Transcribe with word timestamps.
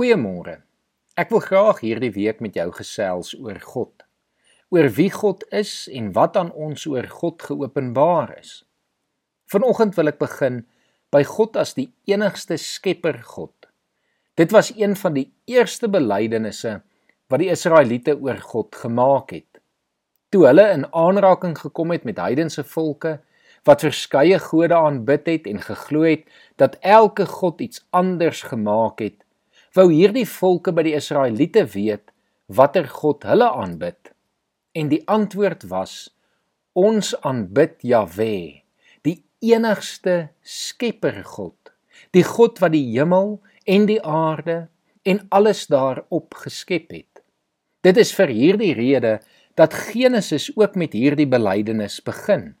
Goeiemôre. 0.00 0.54
Ek 1.20 1.28
wil 1.28 1.42
graag 1.44 1.82
hierdie 1.84 2.08
week 2.14 2.38
met 2.40 2.54
jou 2.56 2.70
gesels 2.72 3.34
oor 3.36 3.58
God. 3.60 4.06
Oor 4.72 4.88
wie 4.96 5.10
God 5.12 5.44
is 5.52 5.90
en 5.92 6.06
wat 6.16 6.38
aan 6.40 6.48
ons 6.56 6.86
oor 6.88 7.04
God 7.18 7.44
geopenbaar 7.44 8.32
is. 8.38 8.62
Vanoggend 9.52 10.00
wil 10.00 10.08
ek 10.08 10.16
begin 10.24 10.62
by 11.12 11.20
God 11.28 11.60
as 11.60 11.76
die 11.76 11.90
enigste 12.08 12.56
skepper 12.56 13.20
God. 13.34 13.68
Dit 14.40 14.56
was 14.56 14.72
een 14.72 14.96
van 14.96 15.20
die 15.20 15.26
eerste 15.44 15.92
belydenisse 15.92 16.78
wat 17.28 17.44
die 17.44 17.52
Israeliete 17.52 18.16
oor 18.16 18.40
God 18.40 18.80
gemaak 18.80 19.36
het. 19.36 19.60
Toe 20.32 20.46
hulle 20.48 20.70
in 20.80 20.88
aanraking 20.96 21.58
gekom 21.60 21.92
het 21.92 22.08
met 22.08 22.24
heidense 22.24 22.64
volke 22.64 23.18
wat 23.68 23.84
verskeie 23.84 24.40
gode 24.48 24.80
aanbid 24.80 25.28
het 25.28 25.50
en 25.52 25.60
geglo 25.60 26.08
het 26.08 26.24
dat 26.56 26.80
elke 26.80 27.28
god 27.28 27.60
iets 27.60 27.84
anders 27.92 28.48
gemaak 28.48 29.04
het, 29.04 29.26
wou 29.76 29.90
hierdie 29.92 30.26
volke 30.26 30.72
by 30.74 30.84
die 30.86 30.96
Israeliete 30.98 31.64
weet 31.74 32.10
watter 32.50 32.88
God 32.90 33.24
hulle 33.28 33.46
aanbid. 33.46 34.10
En 34.74 34.90
die 34.90 35.02
antwoord 35.10 35.66
was: 35.70 36.10
Ons 36.74 37.12
aanbid 37.26 37.78
Jahwe, 37.86 38.62
die 39.06 39.22
enigste 39.42 40.30
Skepper 40.42 41.22
God, 41.26 41.72
die 42.14 42.26
God 42.26 42.60
wat 42.62 42.74
die 42.74 42.86
hemel 42.92 43.38
en 43.66 43.86
die 43.86 44.00
aarde 44.02 44.68
en 45.02 45.24
alles 45.30 45.66
daarop 45.70 46.34
geskep 46.42 46.90
het. 46.92 47.22
Dit 47.80 47.96
is 47.96 48.12
vir 48.12 48.28
hierdie 48.28 48.74
rede 48.76 49.18
dat 49.56 49.74
Genesis 49.74 50.50
ook 50.56 50.76
met 50.76 50.92
hierdie 50.92 51.28
belydenis 51.28 52.00
begin. 52.04 52.54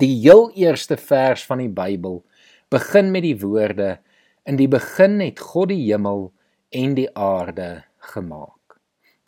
Die 0.00 0.12
heel 0.20 0.50
eerste 0.56 0.96
vers 0.96 1.44
van 1.48 1.62
die 1.62 1.72
Bybel 1.72 2.20
begin 2.72 3.10
met 3.12 3.24
die 3.24 3.36
woorde 3.40 3.98
In 4.48 4.56
die 4.56 4.68
begin 4.68 5.20
het 5.20 5.40
God 5.40 5.68
die 5.68 5.82
hemel 5.90 6.30
en 6.70 6.94
die 6.96 7.08
aarde 7.18 7.82
gemaak. 8.12 8.78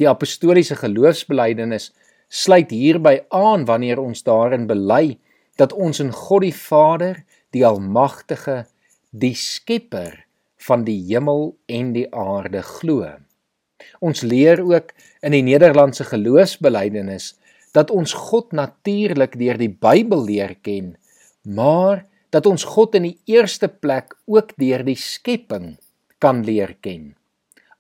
Die 0.01 0.09
apostoliese 0.09 0.77
geloofsbelijdenis 0.81 1.91
sluit 2.33 2.71
hierby 2.73 3.19
aan 3.29 3.67
wanneer 3.69 4.01
ons 4.01 4.25
daarin 4.25 4.67
bely 4.67 5.19
dat 5.61 5.73
ons 5.73 6.01
in 6.01 6.13
God 6.13 6.47
die 6.47 6.55
Vader, 6.57 7.21
die 7.53 7.65
Almagtige, 7.67 8.65
die 9.11 9.35
Skepper 9.37 10.25
van 10.67 10.87
die 10.87 10.97
hemel 11.11 11.53
en 11.69 11.93
die 11.93 12.09
aarde 12.09 12.63
glo. 12.65 13.11
Ons 14.01 14.23
leer 14.23 14.63
ook 14.65 14.95
in 15.21 15.35
die 15.37 15.45
Nederlandse 15.45 16.07
geloofsbelijdenis 16.09 17.35
dat 17.77 17.91
ons 17.91 18.15
God 18.17 18.53
natuurlik 18.57 19.37
deur 19.39 19.59
die 19.61 19.73
Bybel 19.73 20.25
leer 20.25 20.57
ken, 20.65 20.95
maar 21.43 22.07
dat 22.33 22.49
ons 22.49 22.65
God 22.65 22.97
in 22.97 23.11
die 23.11 23.19
eerste 23.29 23.69
plek 23.69 24.17
ook 24.27 24.55
deur 24.61 24.85
die 24.87 24.97
skepping 24.97 25.77
kan 26.23 26.41
leer 26.47 26.75
ken. 26.81 27.13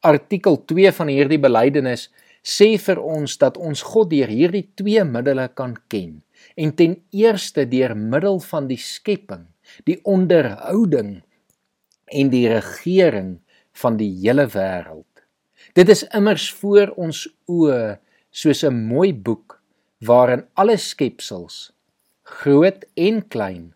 Artikel 0.04 0.58
2 0.68 0.92
van 0.98 1.08
hierdie 1.08 1.40
belydenis 1.40 2.08
sê 2.42 2.74
vir 2.84 2.98
ons 2.98 3.38
dat 3.38 3.56
ons 3.56 3.84
God 3.86 4.10
deur 4.10 4.30
hierdie 4.30 4.66
twee 4.76 5.04
middele 5.06 5.46
kan 5.56 5.76
ken. 5.88 6.20
En 6.58 6.74
ten 6.74 6.98
eerste 7.14 7.64
deur 7.70 7.94
middel 7.96 8.40
van 8.42 8.66
die 8.68 8.80
skepping, 8.82 9.46
die 9.86 10.00
onderhouding 10.04 11.20
en 12.12 12.32
die 12.32 12.48
regering 12.50 13.38
van 13.78 13.96
die 13.96 14.10
hele 14.20 14.48
wêreld. 14.52 15.06
Dit 15.78 15.88
is 15.88 16.02
immers 16.12 16.50
voor 16.60 16.92
ons 17.00 17.24
oë 17.48 17.96
soos 18.30 18.64
'n 18.64 18.74
mooi 18.74 19.12
boek 19.14 19.60
waarin 20.00 20.44
alle 20.54 20.76
skepsels, 20.76 21.72
groot 22.22 22.84
en 22.96 23.22
klein, 23.28 23.72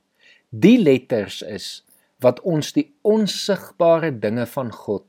die 0.50 0.78
letters 0.78 1.42
is 1.42 1.82
wat 2.22 2.40
ons 2.48 2.72
die 2.72 2.88
onsigbare 3.04 4.12
dinge 4.20 4.46
van 4.48 4.70
God, 4.72 5.04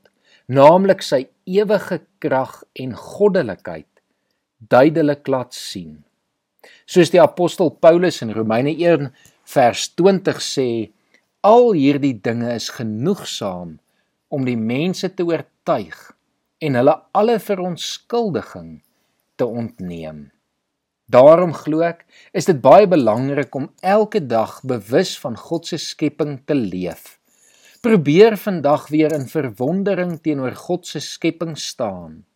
naamlik 0.48 1.02
sy 1.04 1.26
ewige 1.48 2.02
krag 2.20 2.62
en 2.76 2.94
goddelikheid 2.96 3.88
duidelik 4.58 5.28
laat 5.28 5.54
sien. 5.54 6.04
Soos 6.88 7.12
die 7.14 7.20
apostel 7.22 7.70
Paulus 7.70 8.20
in 8.24 8.32
Romeine 8.34 8.74
1 8.74 9.10
vers 9.48 9.88
20 9.96 10.40
sê, 10.42 10.68
al 11.46 11.72
hierdie 11.76 12.16
dinge 12.18 12.50
is 12.54 12.68
genoegsaam 12.74 13.76
om 14.28 14.44
die 14.44 14.58
mense 14.58 15.08
te 15.14 15.24
oortuig 15.24 15.98
en 16.64 16.80
hulle 16.80 16.96
alle 17.16 17.38
verontskuldiging 17.40 18.80
te 19.38 19.46
ontneem. 19.46 20.26
Daarom 21.08 21.54
glo 21.56 21.80
ek, 21.86 22.02
is 22.36 22.44
dit 22.44 22.58
baie 22.60 22.84
belangrik 22.84 23.54
om 23.56 23.70
elke 23.80 24.20
dag 24.20 24.58
bewus 24.60 25.14
van 25.22 25.38
God 25.40 25.70
se 25.70 25.78
skepping 25.80 26.34
te 26.44 26.52
leef. 26.52 27.16
Probeer 27.80 28.36
vandag 28.36 28.90
weer 28.92 29.14
in 29.16 29.24
verwondering 29.30 30.18
teenoor 30.20 30.52
God 30.66 30.84
se 30.84 31.00
skepping 31.00 31.54
staan. 31.56 32.26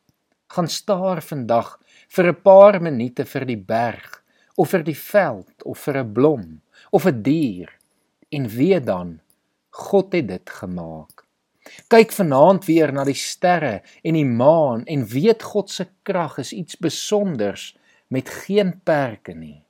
Gaan 0.56 0.70
staar 0.72 1.20
vandag 1.20 1.76
vir 2.08 2.28
'n 2.32 2.40
paar 2.42 2.80
minute 2.80 3.24
vir 3.24 3.44
die 3.44 3.60
berg 3.60 4.22
of 4.56 4.70
vir 4.70 4.82
die 4.82 4.96
veld 4.96 5.52
of 5.64 5.78
vir 5.78 5.98
'n 5.98 6.12
blom 6.12 6.62
of 6.90 7.04
'n 7.06 7.22
dier 7.22 7.68
en 8.30 8.48
weet 8.48 8.86
dan 8.86 9.20
God 9.70 10.12
het 10.12 10.28
dit 10.28 10.50
gemaak. 10.50 11.24
Kyk 11.88 12.12
vanaand 12.12 12.64
weer 12.64 12.92
na 12.92 13.04
die 13.04 13.20
sterre 13.20 13.82
en 14.02 14.14
die 14.14 14.24
maan 14.24 14.84
en 14.86 15.04
weet 15.04 15.42
God 15.42 15.70
se 15.70 15.86
krag 16.02 16.38
is 16.38 16.52
iets 16.52 16.72
spesonders 16.72 17.74
met 18.12 18.28
geen 18.44 18.74
perke 18.84 19.34
nie. 19.34 19.62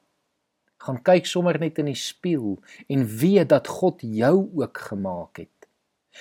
Gaan 0.82 0.98
kyk 1.06 1.28
sommer 1.30 1.60
net 1.62 1.78
in 1.78 1.92
die 1.92 1.98
spieël 1.98 2.58
en 2.91 3.06
weet 3.06 3.53
dat 3.54 3.70
God 3.70 4.03
jou 4.03 4.48
ook 4.58 4.82
gemaak 4.91 5.44
het. 5.44 5.69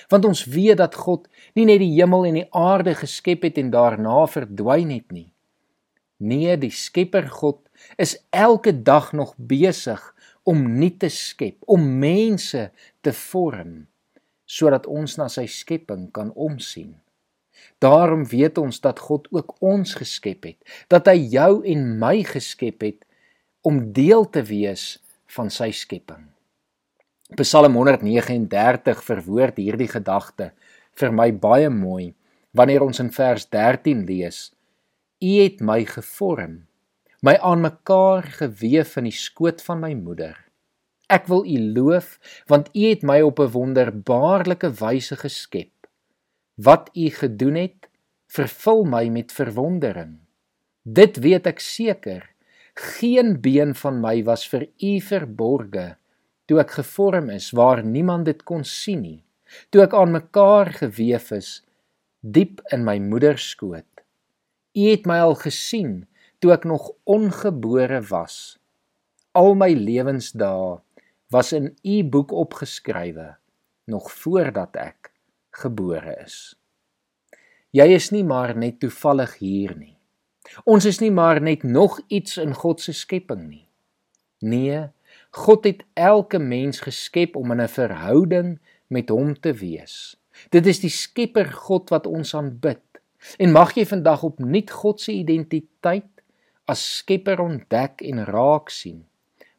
Want 0.08 0.24
ons 0.24 0.44
weet 0.48 0.78
dat 0.78 0.94
God 0.94 1.26
nie 1.58 1.66
net 1.68 1.82
die 1.82 1.92
hemel 1.98 2.28
en 2.30 2.38
die 2.38 2.48
aarde 2.56 2.94
geskep 2.96 3.42
het 3.48 3.58
en 3.60 3.72
daarna 3.74 4.22
verdwyn 4.30 4.94
het 4.94 5.10
nie. 5.12 5.28
Nee, 6.22 6.54
die 6.56 6.70
Skepper 6.70 7.26
God 7.28 7.58
is 7.98 8.14
elke 8.30 8.72
dag 8.82 9.10
nog 9.12 9.34
besig 9.36 10.00
om 10.46 10.62
nuut 10.78 11.00
te 11.02 11.10
skep, 11.10 11.58
om 11.66 11.82
mense 11.98 12.70
te 13.02 13.14
vorm 13.28 13.82
sodat 14.52 14.86
ons 14.90 15.14
na 15.16 15.30
sy 15.32 15.46
skepping 15.48 16.10
kan 16.12 16.28
omsien. 16.36 16.92
Daarom 17.78 18.26
weet 18.26 18.58
ons 18.58 18.80
dat 18.80 18.98
God 18.98 19.28
ook 19.30 19.56
ons 19.60 19.94
geskep 19.94 20.44
het, 20.44 20.58
dat 20.88 21.06
hy 21.10 21.16
jou 21.34 21.64
en 21.66 21.98
my 21.98 22.22
geskep 22.22 22.82
het 22.82 23.00
om 23.62 23.92
deel 23.92 24.28
te 24.30 24.42
wees 24.46 25.00
van 25.34 25.50
sy 25.50 25.70
skepping. 25.74 26.28
Psalm 27.40 27.74
139 27.78 29.00
verwoord 29.06 29.56
hierdie 29.56 29.88
gedagte 29.88 30.50
vir 31.00 31.14
my 31.16 31.30
baie 31.32 31.70
mooi 31.72 32.12
wanneer 32.52 32.84
ons 32.84 33.00
in 33.00 33.08
vers 33.14 33.46
13 33.48 34.04
lees: 34.04 34.50
U 35.22 35.32
het 35.40 35.62
my 35.64 35.80
gevorm, 35.88 36.66
my 37.24 37.38
aan 37.40 37.64
mekaar 37.64 38.28
gewewe 38.36 39.00
in 39.00 39.08
die 39.08 39.16
skoot 39.16 39.62
van 39.64 39.80
my 39.80 39.94
moeder. 39.96 40.36
Ek 41.08 41.28
wil 41.32 41.46
U 41.48 41.58
loof 41.76 42.18
want 42.52 42.68
U 42.76 42.84
het 42.84 43.02
my 43.02 43.20
op 43.24 43.40
'n 43.40 43.52
wonderbaarlike 43.56 44.70
wyse 44.80 45.16
geskep. 45.16 45.71
Wat 46.54 46.90
u 46.94 47.08
gedoen 47.10 47.54
het, 47.54 47.88
vervul 48.26 48.84
my 48.84 49.08
met 49.08 49.32
verwondering. 49.32 50.18
Dit 50.82 51.16
weet 51.22 51.46
ek 51.46 51.60
seker. 51.60 52.28
Geen 52.74 53.40
been 53.40 53.74
van 53.74 54.00
my 54.00 54.22
was 54.24 54.46
vir 54.48 54.68
u 54.80 55.00
verborge 55.00 55.92
toe 56.52 56.60
ek 56.60 56.74
gevorm 56.76 57.30
is 57.32 57.52
waar 57.56 57.80
niemand 57.80 58.26
dit 58.28 58.42
kon 58.44 58.64
sien 58.68 59.00
nie. 59.00 59.20
Toe 59.72 59.84
ek 59.86 59.94
aan 59.96 60.12
mekaar 60.12 60.72
gewewe 60.82 61.38
is 61.38 61.62
diep 62.20 62.60
in 62.74 62.84
my 62.84 62.98
moeder 63.00 63.38
skoot. 63.40 63.88
U 64.76 64.82
het 64.88 65.08
my 65.08 65.20
al 65.24 65.36
gesien 65.40 66.02
toe 66.44 66.52
ek 66.52 66.66
nog 66.68 66.90
ongebore 67.08 68.02
was. 68.10 68.58
Al 69.32 69.54
my 69.56 69.70
lewensdae 69.72 70.80
was 71.32 71.52
in 71.56 71.72
u 71.80 72.02
boek 72.04 72.34
opgeskrywe 72.36 73.30
nog 73.88 74.10
voordat 74.12 74.76
ek 74.76 75.11
gebore 75.52 76.16
is. 76.24 76.54
Jy 77.72 77.86
is 77.96 78.10
nie 78.12 78.24
maar 78.24 78.56
net 78.56 78.80
toevallig 78.80 79.38
hier 79.40 79.76
nie. 79.76 79.96
Ons 80.68 80.84
is 80.88 80.98
nie 81.00 81.12
maar 81.14 81.40
net 81.40 81.62
nog 81.62 82.00
iets 82.08 82.36
in 82.42 82.52
God 82.54 82.80
se 82.80 82.92
skepping 82.92 83.46
nie. 83.48 83.66
Nee, 84.42 84.88
God 85.32 85.64
het 85.64 85.84
elke 85.94 86.38
mens 86.38 86.82
geskep 86.84 87.36
om 87.36 87.52
in 87.52 87.60
'n 87.60 87.68
verhouding 87.68 88.58
met 88.88 89.08
hom 89.08 89.32
te 89.40 89.52
wees. 89.52 90.16
Dit 90.50 90.66
is 90.66 90.80
die 90.80 90.90
Skepper 90.90 91.52
God 91.52 91.90
wat 91.90 92.06
ons 92.06 92.34
aanbid. 92.34 92.82
En 93.38 93.52
mag 93.52 93.74
jy 93.74 93.86
vandag 93.86 94.22
opnuut 94.22 94.70
God 94.70 95.00
se 95.00 95.12
identiteit 95.12 96.10
as 96.64 96.96
Skepper 96.98 97.40
ontdek 97.40 98.02
en 98.02 98.24
raak 98.24 98.70
sien. 98.70 99.04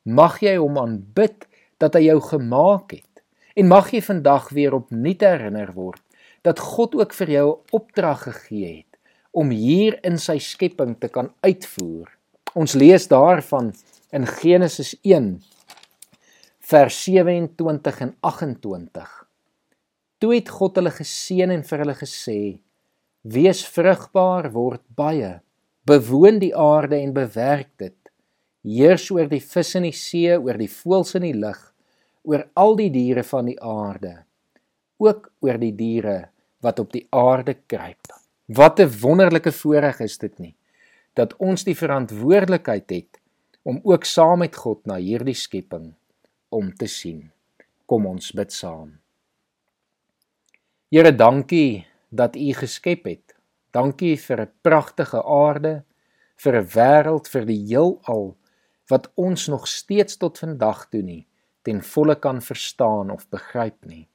Mag 0.04 0.42
jy 0.44 0.58
hom 0.58 0.78
aanbid 0.78 1.48
dat 1.78 1.94
hy 1.94 2.02
jou 2.10 2.20
gemaak 2.22 2.92
het 2.92 3.13
En 3.54 3.68
mag 3.70 3.92
jy 3.94 4.02
vandag 4.02 4.50
weer 4.50 4.74
opnuut 4.74 5.22
herinner 5.22 5.74
word 5.76 6.02
dat 6.44 6.60
God 6.60 6.96
ook 6.98 7.14
vir 7.14 7.30
jou 7.30 7.48
'n 7.52 7.62
opdrag 7.72 8.24
gegee 8.24 8.78
het 8.78 8.98
om 9.32 9.50
hier 9.50 10.00
in 10.04 10.18
sy 10.18 10.38
skepping 10.38 11.00
te 11.00 11.08
kan 11.08 11.34
uitvoer. 11.42 12.10
Ons 12.54 12.74
lees 12.74 13.08
daarvan 13.08 13.74
in 14.12 14.26
Genesis 14.26 14.96
1 15.02 15.42
vers 16.60 17.04
27 17.04 18.00
en 18.00 18.16
28. 18.20 19.26
toe 20.18 20.36
het 20.36 20.50
God 20.50 20.76
hulle 20.76 20.92
geseën 20.92 21.52
en 21.52 21.64
vir 21.64 21.80
hulle 21.80 21.96
gesê: 21.96 22.60
Wees 23.22 23.66
vrugbaar, 23.68 24.52
word 24.52 24.82
baie, 24.96 25.42
bewoon 25.86 26.40
die 26.40 26.56
aarde 26.56 26.96
en 26.96 27.14
bewerk 27.14 27.70
dit. 27.78 27.98
Heers 28.64 29.12
oor 29.12 29.28
die 29.28 29.42
vis 29.42 29.76
in 29.76 29.84
die 29.84 29.92
see, 29.92 30.38
oor 30.40 30.58
die 30.58 30.70
voëls 30.70 31.16
in 31.16 31.22
die 31.22 31.36
lug, 31.36 31.73
oor 32.24 32.48
al 32.56 32.76
die 32.80 32.90
diere 32.92 33.24
van 33.28 33.50
die 33.52 33.60
aarde, 33.60 34.24
ook 35.04 35.32
oor 35.44 35.60
die 35.60 35.74
diere 35.76 36.18
wat 36.64 36.80
op 36.80 36.94
die 36.96 37.06
aarde 37.12 37.58
kruip. 37.68 38.12
Wat 38.48 38.80
'n 38.80 38.92
wonderlike 39.02 39.52
voorreg 39.52 40.00
is 40.00 40.18
dit 40.18 40.40
nie 40.40 40.56
dat 41.14 41.36
ons 41.38 41.64
die 41.64 41.76
verantwoordelikheid 41.76 42.90
het 42.90 43.20
om 43.62 43.80
ook 43.84 44.06
saam 44.06 44.40
met 44.40 44.56
God 44.56 44.86
na 44.86 44.96
hierdie 44.96 45.38
skepping 45.38 45.94
om 46.50 46.74
te 46.76 46.88
sien. 46.88 47.32
Kom 47.86 48.06
ons 48.06 48.32
bid 48.32 48.52
saam. 48.52 49.00
Here, 50.90 51.16
dankie 51.16 51.86
dat 52.10 52.36
U 52.36 52.54
geskep 52.54 53.06
het. 53.06 53.36
Dankie 53.72 54.18
vir 54.18 54.42
'n 54.42 54.52
pragtige 54.62 55.24
aarde, 55.24 55.84
vir 56.36 56.56
'n 56.56 56.68
wêreld, 56.68 57.28
vir 57.28 57.46
die 57.46 57.66
heelal 57.68 58.38
wat 58.90 59.12
ons 59.16 59.48
nog 59.48 59.68
steeds 59.68 60.18
tot 60.18 60.40
vandag 60.40 60.90
toe 60.90 61.02
nie 61.02 61.28
ten 61.64 61.82
volle 61.84 62.16
kan 62.20 62.42
verstaan 62.42 63.12
of 63.12 63.28
begryp 63.32 63.86
nie. 63.86 64.08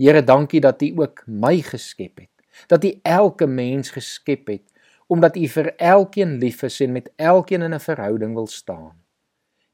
Here, 0.00 0.22
dankie 0.24 0.60
dat 0.60 0.82
U 0.82 0.92
ook 1.02 1.24
my 1.26 1.60
geskep 1.60 2.18
het, 2.24 2.34
dat 2.68 2.84
U 2.84 2.92
elke 3.02 3.46
mens 3.46 3.90
geskep 3.90 4.46
het 4.48 4.66
omdat 5.10 5.36
U 5.36 5.46
vir 5.50 5.72
elkeen 5.76 6.36
lief 6.38 6.62
is 6.62 6.78
en 6.80 6.92
met 6.94 7.10
elkeen 7.16 7.62
in 7.66 7.74
'n 7.74 7.82
verhouding 7.82 8.34
wil 8.34 8.46
staan. 8.46 8.94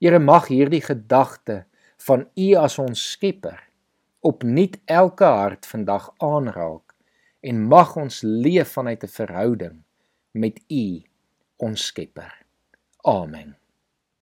Here, 0.01 0.19
mag 0.19 0.49
hierdie 0.49 0.81
gedagte 0.81 1.67
van 1.99 2.29
U 2.35 2.55
as 2.55 2.79
ons 2.79 3.11
Skepper 3.13 3.67
opnuut 4.27 4.79
elke 4.85 5.25
hart 5.25 5.67
vandag 5.67 6.11
aanraak 6.19 6.95
en 7.41 7.63
mag 7.71 7.97
ons 7.97 8.23
leef 8.23 8.73
vanuit 8.75 9.03
'n 9.05 9.17
verhouding 9.19 9.77
met 10.33 10.61
U, 10.69 11.03
ons 11.57 11.87
Skepper. 11.87 12.33
Amen. 13.03 13.57